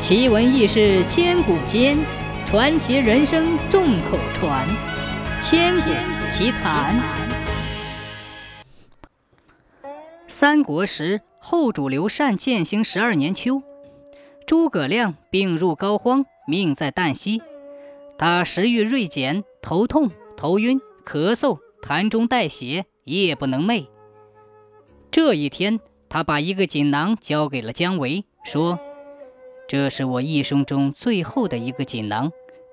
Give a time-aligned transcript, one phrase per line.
[0.00, 1.98] 奇闻异事千古间，
[2.46, 4.66] 传奇人生众口传。
[5.42, 5.90] 千古
[6.30, 6.98] 奇谈。
[10.26, 13.62] 三国时，后主刘禅建兴十二年秋，
[14.46, 17.42] 诸葛亮病入膏肓，命在旦夕。
[18.16, 23.86] 他食欲锐减，头痛、头晕、咳嗽，痰中带血，夜不能寐。
[25.10, 25.78] 这一天，
[26.08, 28.80] 他把一个锦囊交给了姜维，说
[29.70, 32.32] ：“这是我一生中最后的一个锦囊，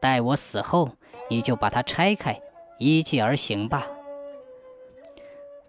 [0.00, 0.92] 待我死后，
[1.28, 2.40] 你就把它拆开，
[2.78, 3.86] 依计而行吧。”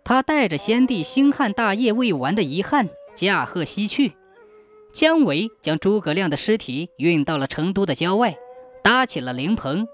[0.06, 4.14] 他带着先帝兴汉大业未完的遗憾，驾鹤西去。
[4.94, 8.38] 姜维将诸葛亮的尸体运到了成都的郊外，
[8.82, 9.90] 搭起了灵棚。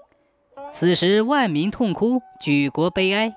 [0.70, 3.34] 此时万民痛哭，举国悲哀。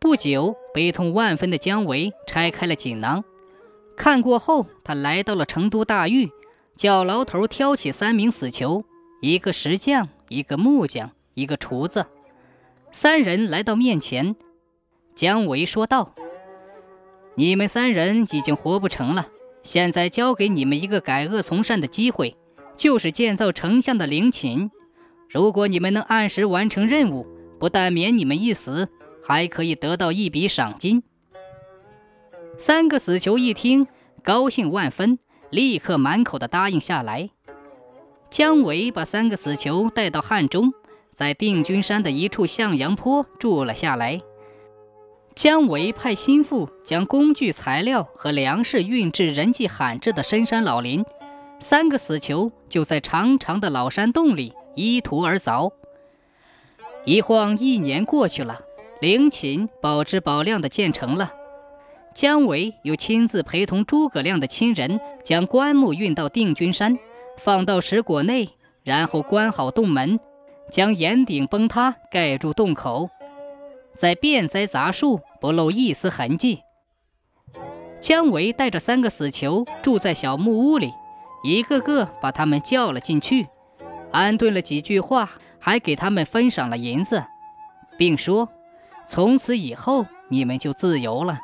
[0.00, 3.22] 不久，悲痛万分的姜维拆开了锦囊，
[3.96, 6.30] 看过后，他来到了成都大狱，
[6.76, 8.84] 叫牢头挑起三名死囚：
[9.20, 12.06] 一个石匠，一个木匠，一个厨子。
[12.90, 14.36] 三人来到面前，
[15.14, 16.14] 姜维说道
[17.36, 19.28] ：“你们三人已经活不成了，
[19.62, 22.36] 现在交给你们一个改恶从善的机会，
[22.76, 24.70] 就是建造丞相的陵寝。
[25.28, 27.26] 如果你们能按时完成任务，
[27.58, 28.88] 不但免你们一死。”
[29.26, 31.02] 还可以得到一笔赏金。
[32.56, 33.86] 三个死囚一听，
[34.22, 35.18] 高兴万分，
[35.50, 37.28] 立刻满口的答应下来。
[38.30, 40.72] 姜维把三个死囚带到汉中，
[41.12, 44.20] 在定军山的一处向阳坡住了下来。
[45.34, 51.04] 姜维派心腹将工具、材料和粮食运至人迹罕至的深山老林，
[51.58, 55.72] 三个死囚就在长长的老山洞里依图而凿。
[57.04, 58.60] 一晃一年过去了。
[59.00, 61.30] 陵寝保质保量的建成了，
[62.14, 66.96] 姜维又亲自陪同诸葛亮的亲人，将棺木运到定军山，
[67.38, 68.50] 放到石椁内，
[68.84, 70.20] 然后关好洞门，
[70.70, 73.10] 将岩顶崩塌盖住洞口，
[73.96, 76.60] 再遍栽杂树，不露一丝痕迹。
[78.00, 80.92] 姜维带着三个死囚住在小木屋里，
[81.42, 83.48] 一个个把他们叫了进去，
[84.12, 87.24] 安顿了几句话，还给他们分赏了银子，
[87.98, 88.48] 并说。
[89.06, 91.38] 从此以后，你们就自由了。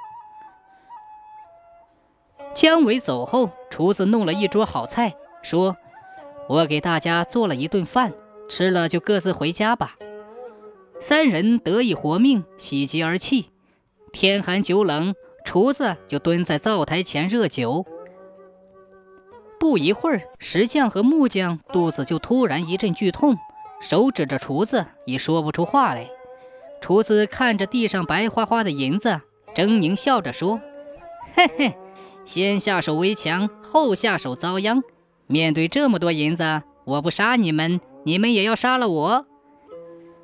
[2.60, 5.78] 姜维走后，厨子弄了一桌好菜，说
[6.46, 8.12] ：“我给大家做了一顿饭，
[8.50, 9.96] 吃了就各自回家吧。”
[11.00, 13.48] 三人得以活命，喜极而泣。
[14.12, 17.86] 天寒酒冷，厨子就蹲在灶台前热酒。
[19.58, 23.38] 不一会儿，石匠和木匠肚子就突然一阵剧痛，
[23.80, 26.10] 手指着厨子，已说不出话来。
[26.82, 29.22] 厨子看着地上白花花的银子，
[29.54, 30.60] 狰狞笑着说
[31.32, 31.74] ：“嘿嘿，
[32.24, 34.82] 先下手为强，后下手遭殃。
[35.26, 39.26] 面对这么多银子，我不杀你们，你们也要杀了我。”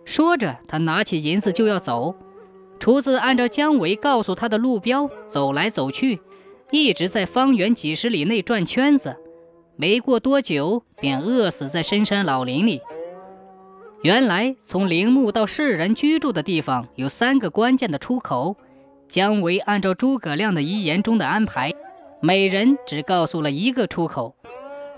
[0.05, 2.15] 说着，他拿起银子就要走。
[2.79, 6.21] 厨子按照姜维告诉他的路标走来走去，
[6.71, 9.17] 一直在方圆几十里内转圈子，
[9.77, 12.83] 没过多久便饿死在深山老林里。
[14.03, 18.57] 原来，从陵墓到世人居住的地方有三个关键的出口。
[19.09, 21.73] 姜维按照诸葛亮的遗言中的安排，
[22.27, 24.35] 每人只告诉了一个出口。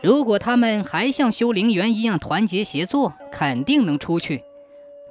[0.01, 4.45] 如果他们还像修陵园一样团结协作，肯定能出去。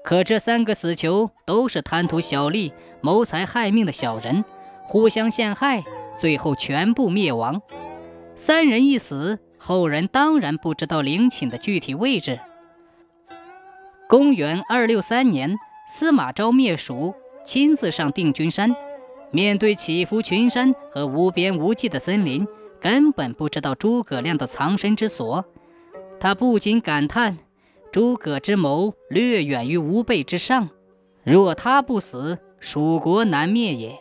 [0.04, 4.44] 可这三个死囚都是贪图小利、谋财害命的小人，
[4.84, 5.84] 互相陷害，
[6.20, 7.62] 最后全部灭亡。
[8.34, 12.40] 三人一死，后人当然不知道陵寝的具体位置。
[14.10, 15.56] 公元二六三年，
[15.88, 17.14] 司马昭灭蜀，
[17.46, 18.76] 亲自上定军山，
[19.32, 22.48] 面对起伏群山和无边无际的森林，
[22.80, 25.46] 根本不知道诸葛亮的藏身之所。
[26.20, 27.38] 他不禁感叹：
[27.92, 30.70] 诸葛之谋略远于吾辈之上，
[31.24, 34.00] 若他不死，蜀国难灭也。